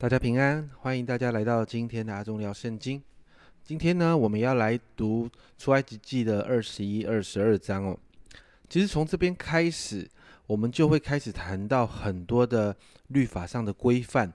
[0.00, 3.02] 大家平安，欢迎大家来到今天的阿忠聊圣经。
[3.62, 5.28] 今天呢，我们要来读
[5.58, 7.98] 出埃及记的二十一、二十二章哦。
[8.66, 10.08] 其实从这边开始，
[10.46, 12.74] 我们就会开始谈到很多的
[13.08, 14.32] 律法上的规范。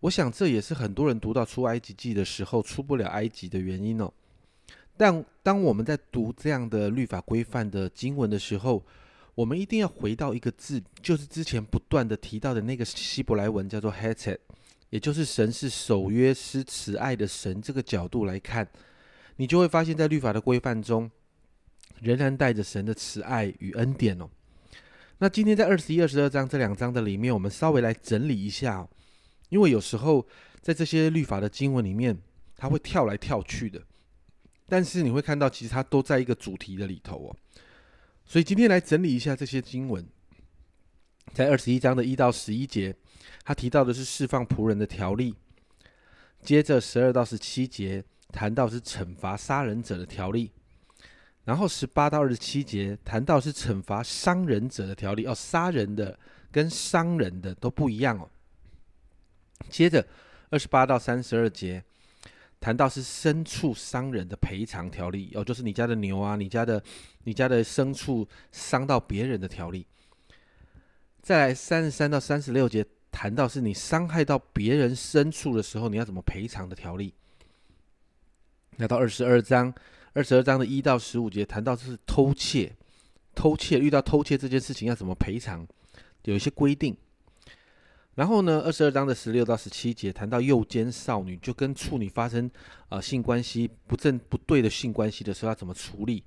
[0.00, 4.12] 我想这也是很多人读到出埃及记的时候出不了埃及的原因哦。
[4.98, 8.84] 但当我们在读这样的律法规范的经文的时候，
[9.34, 14.36] 我们一定要回到一个字，就是之前不断的提到的那个希伯来文，叫做 “hetet”，
[14.94, 18.64] 也就是神是守约施慈爱的神这个角度来看，
[19.34, 21.10] 你就会发现，在律法的规范中，
[22.00, 24.30] 仍然带着神的慈爱与恩典哦。
[25.18, 28.88] 那今天在二十一、二十二章这两章的里面，我们稍微来整理一下，
[29.48, 30.24] 因为有时候
[30.60, 32.16] 在这些律法的经文里面，
[32.56, 33.82] 它会跳来跳去的，
[34.68, 37.36] 但是你会看到，其实它都在一个主题的里头哦。
[38.24, 40.06] 所以今天来整理一下这些经文，
[41.32, 42.94] 在二十一章的一到十一节，
[43.44, 45.32] 他提到的是释放仆人的条例；
[46.42, 50.50] 接着十二到十七节谈到是惩罚杀人者的条例；
[51.44, 55.26] 然后十八到二十七节谈到是惩罚伤人者的条例。
[55.26, 56.18] 哦，杀人的
[56.52, 58.28] 跟伤人的都不一样哦。
[59.70, 60.06] 接着
[60.50, 61.82] 二十八到三十二节。
[62.60, 66.82] 谈到是牲畜伤人的赔偿条例哦，就是你家的牛啊，你家的
[67.24, 69.86] 你家的牲畜伤到别人的条例。
[71.24, 77.14] 再来三十三到三十六节谈到是你伤害到别人深处的时候，你要怎么赔偿的条例。
[78.76, 79.72] 来到二十二章，
[80.12, 82.76] 二十二章的一到十五节谈到是偷窃，
[83.34, 85.66] 偷窃遇到偷窃这件事情要怎么赔偿，
[86.24, 86.94] 有一些规定。
[88.16, 92.50] 然后呢，二十二章的十六到十七节谈到诱奸少女，就跟处女发生
[92.90, 96.22] 啊性关系不正不对的性关系的时候要怎么处理。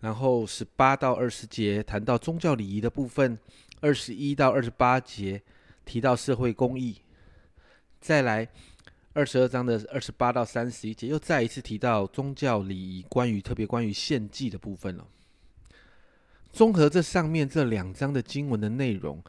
[0.00, 3.36] 然后十八到二十节谈到宗教礼仪的部分，
[3.80, 5.42] 二十一到二十八节
[5.84, 6.96] 提到社会公义。
[8.00, 8.48] 再来
[9.12, 15.06] 二十二章的二十八到三十一节又再一次提到宗教礼仪，关于特别关于献祭的部分了。
[16.52, 19.22] 综合这上面这两章的经文的内容。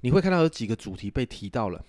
[0.00, 1.82] 你会看到有几个主题被提到了。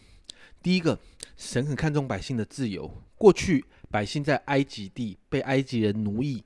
[0.64, 0.98] 第一个，
[1.36, 2.90] 神很看重百姓的自由。
[3.18, 6.42] 过去百姓在埃及地被埃及人奴役，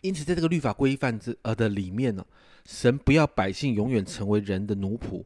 [0.00, 2.26] 因此在这个律法规范之呃的里面呢，
[2.66, 5.24] 神不要百姓永远成为人的奴仆。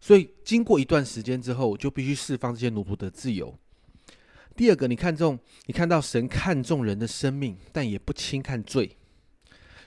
[0.00, 3.56] 所以经过一段时间之后，就必须释放这些奴仆的自由。
[4.56, 8.96] 第二个，你看重你看到神看重人的生命，但也不轻看罪。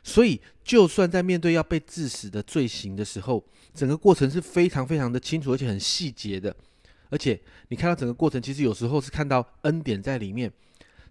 [0.03, 6.55] 所以，就算在面对要被致死的罪行的时候，整个过程是非常非常的清楚，而且很细节的。
[7.09, 7.39] 而且，
[7.69, 10.51] 你看到整个过程，其实有时候是看到恩典在里面。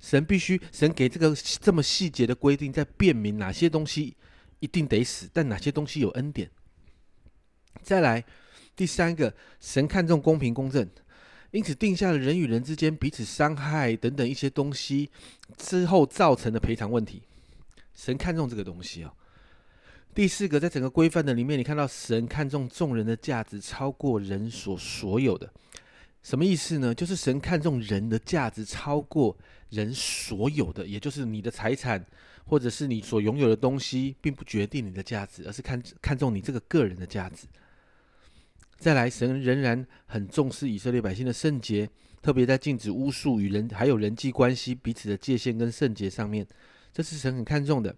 [0.00, 4.14] 神必须，神给这个这么细节的规定，在辨明哪些东西
[4.60, 6.50] 一定得死，但哪些东西有恩典。
[7.82, 8.24] 再来，
[8.74, 10.88] 第三个，神看重公平公正，
[11.50, 15.10] 因此定下了人与人之间彼此伤害等等一些东西
[15.56, 17.22] 之后造成的赔偿问题。
[17.94, 19.12] 神看重这个东西哦。
[20.14, 25.52] 第四个，在整个规范的里面，你看到神看重众人的价值超过人所所有的，
[26.26, 26.92] 什么意思呢？
[26.92, 29.36] 就是神看重人的价值超过
[29.70, 32.04] 人所有的，也就是你的财产
[32.44, 37.46] 或者是你所拥有的东西，并不决定你的价值，而是看看重你这个个人的价值。
[38.76, 41.88] 再来，神仍然很重视以色列百姓的圣洁，
[42.20, 46.44] 特别在禁止巫术与人还有人际关系彼此的界限跟圣洁上面。
[46.92, 47.94] 这是神很看重的。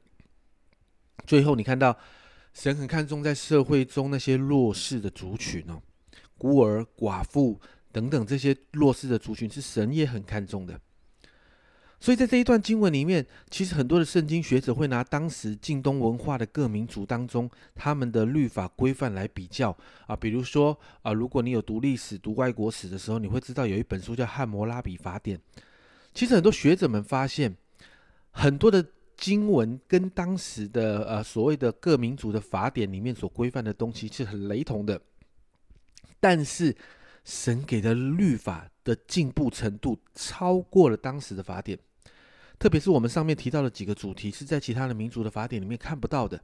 [1.26, 1.96] 最后，你看到
[2.52, 5.80] 神很看重在社会中那些弱势的族群哦，
[6.36, 7.58] 孤儿、寡妇
[7.98, 10.80] 等等这些弱势的族群，是神也很看重的。
[11.98, 19.76] 所以在这一段经文里面，其实很多的圣经学者会拿当时近东文化的各民族当中他们的律法规范来比较
[20.06, 25.36] 啊，比如说啊，如果你有读历史、读外国史的时候，你会知道有一本书叫《汉谟拉比法典》。
[26.14, 27.56] 其实很多学者们发现。
[28.30, 28.84] 很多的
[29.16, 35.00] 经文跟当时的呃所谓的各民族的法典里面所规范的东西是很雷同的，
[36.20, 36.76] 但是
[37.28, 41.78] 神给的律法的进步程度超过了当时的法典，
[42.58, 46.40] 特别是我们上面提到的几个主题是在其他的民族的法典里面看不到的。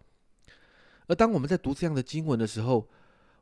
[1.07, 2.87] 而当我们在读这样的经文的时候，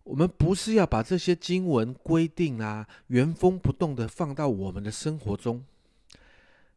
[0.04, 5.64] 我们不是要把这些经文规定啊原封不动的放到我们的生活中。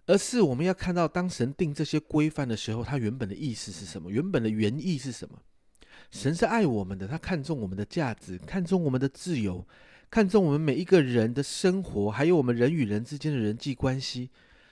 [0.07, 4.09] 而是我们要看到，当神定这些规范的时候，他原本的意思是什么？
[4.09, 5.37] 原本的原意是什么？
[6.09, 9.65] 神是爱我们的，他看重我们的价值，看重我们的自由，
[10.09, 14.29] 看重我们每一个人的生活，还有我们人与人之间的人际关系。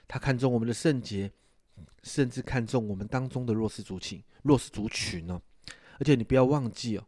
[0.07, 1.31] 他看重我们的圣洁，
[2.03, 5.41] 甚至看重我们当中的弱势族群、弱势族群哦。
[5.99, 7.05] 而且你不要忘记哦，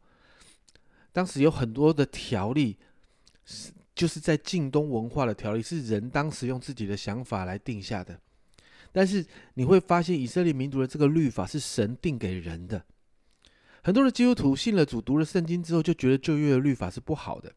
[1.12, 2.77] 当时有很多的条例
[3.45, 8.19] 是，就是在近东文化的条例，是人当时用自己的想法来定下的。
[8.92, 9.25] 但是
[9.56, 12.86] 你会发现，以色列民族的这个律法是神定给人的。
[13.83, 17.54] 很多的基督徒信了主、读了圣经之后，就觉得旧约的律法是不好的。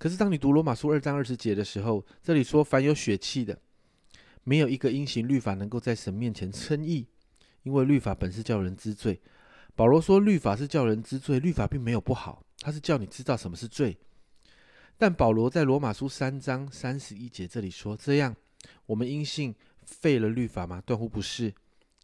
[0.00, 3.60] 可是当你读罗马书二章二十节的时候，这里说：“凡有血气的，
[4.44, 7.06] 没有一个因行律法能够在神面前称义，
[7.64, 9.20] 因为律法本是叫人知罪。”
[9.76, 13.98] 保罗说：“律法是叫人知罪，律法并没有不好，他是叫你知道什么是罪。”
[14.96, 18.34] 但保罗在罗马书三章三十一节这里说：“这样，
[18.86, 19.54] 我们因信
[19.84, 20.80] 废了律法吗？
[20.86, 21.52] 断乎不是，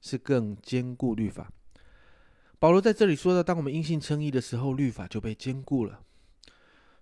[0.02, 1.50] 是更坚固律法。”
[2.60, 6.02] 保罗在这里说到：“当我们因信称义的时候，律法就被坚固了。”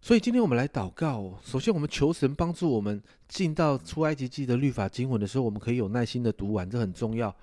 [0.04, 1.32] 所以今天我们来祷告。
[1.42, 7.34] 首先，我们求神帮助我们进到出埃及记的律法经文的时候，我们可以有耐心的读完，这很重要。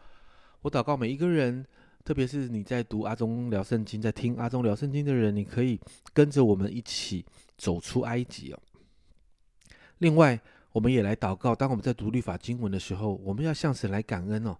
[0.61, 1.65] 我祷告每一个人。
[2.03, 5.79] 特别是你在读阿中聊圣经，在听阿中聊圣经的人，你可以
[6.13, 7.25] 跟着我们一起
[7.57, 8.59] 走出埃及哦。
[9.97, 10.39] 另外，
[10.71, 11.55] 我们也来祷告。
[11.55, 14.55] 当我们在读律法经文的时候，我们要向神来感恩哦。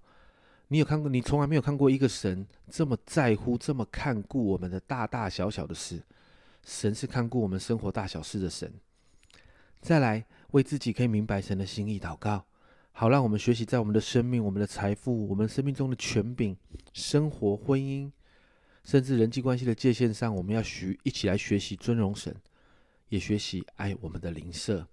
[0.70, 1.08] 你有看过？
[1.08, 6.02] 你从来没有看过一个神这么在乎、这么看顾我们的大大小小的事。
[6.64, 8.74] 神是看顾我们生活大小事的神。
[9.82, 12.46] 再来，为自己可以明白神的心意祷告。
[12.92, 16.56] 好，让我们学习在我们的生命、我们的财富、我们生命中的权柄、
[16.94, 18.12] 生活、婚姻，
[18.84, 22.36] 甚至人际关系的界限上，我们要学一起来学习尊荣神，
[23.10, 24.86] 也学习爱我们的邻舍。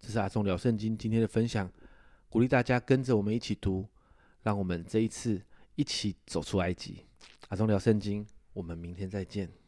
[0.00, 1.70] 这是阿忠聊圣经今天的分享，
[2.28, 3.86] 鼓励大家跟着我们一起读，
[4.42, 5.40] 让我们这一次
[5.76, 7.06] 一起走出埃及。
[7.48, 9.59] 阿忠聊圣经，我们明天再见。